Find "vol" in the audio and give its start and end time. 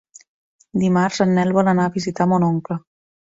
1.59-1.69